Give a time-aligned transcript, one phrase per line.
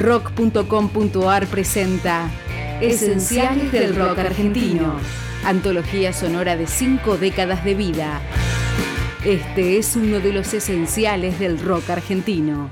[0.00, 2.30] Rock.com.ar presenta
[2.80, 4.94] Esenciales del Rock Argentino.
[5.44, 8.22] Antología sonora de cinco décadas de vida.
[9.26, 12.70] Este es uno de los esenciales del rock argentino.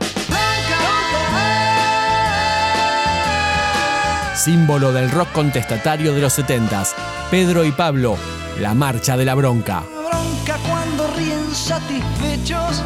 [4.34, 6.94] Símbolo del rock contestatario de los 70s.
[7.30, 8.16] Pedro y Pablo,
[8.58, 9.82] la marcha de la bronca.
[9.82, 12.82] Bronca cuando ríen satisfechos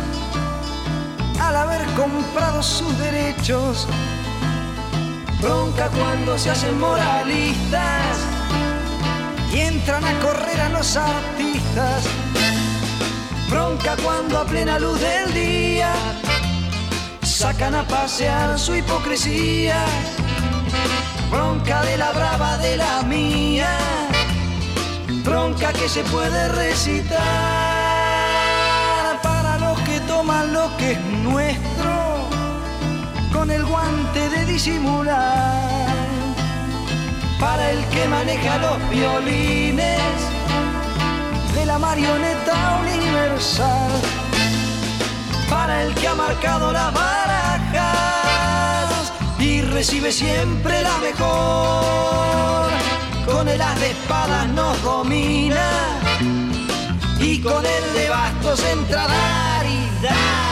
[1.41, 3.87] al haber comprado sus derechos.
[5.43, 8.17] Bronca cuando se hacen moralistas
[9.53, 12.05] y entran a correr a los artistas.
[13.51, 15.93] Bronca cuando a plena luz del día
[17.23, 19.85] sacan a pasear su hipocresía.
[21.29, 23.77] Bronca de la brava de la mía.
[25.25, 27.19] Bronca que se puede recitar
[29.25, 32.02] para los que toman lo que es nuestro
[33.43, 35.59] con el guante de disimular.
[37.41, 40.01] Para el que maneja los violines
[41.53, 43.91] de la marioneta universal.
[45.51, 47.83] Para el que ha marcado las barajas
[49.41, 52.71] y recibe siempre la mejor.
[53.27, 55.69] Con el as de espadas nos domina
[57.19, 60.52] y con el de bastos entra dar y dar.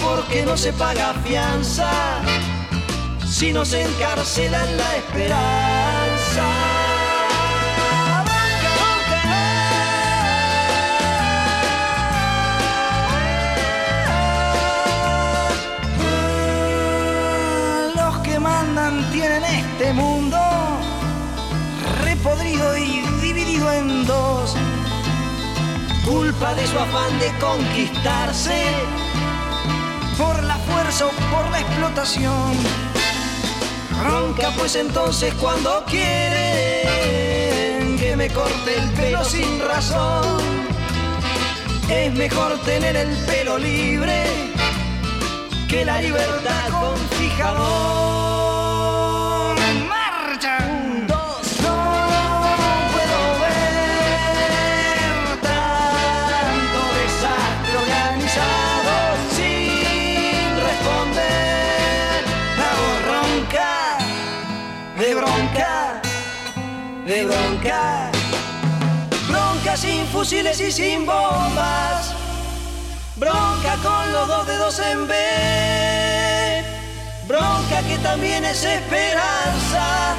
[0.21, 1.89] porque no se paga fianza,
[3.27, 6.47] si encarcela en la esperanza.
[17.95, 20.37] Los que mandan tienen este mundo
[22.03, 24.55] repodrido y dividido en dos.
[26.05, 28.65] Culpa de su afán de conquistarse
[30.21, 32.53] por la fuerza o por la explotación.
[34.03, 36.37] Ronca pues entonces cuando quieren
[37.97, 40.39] que me corte el pelo sin razón.
[41.89, 44.23] Es mejor tener el pelo libre
[45.67, 48.20] que la libertad con fijador.
[65.11, 66.01] De bronca,
[67.05, 68.11] de bronca.
[69.27, 72.13] Bronca sin fusiles y sin bombas.
[73.17, 75.13] Bronca con los dos dedos en B.
[77.27, 80.15] Bronca que también es esperanza.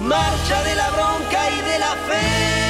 [0.00, 2.69] Marcha de la bronca y de la fe.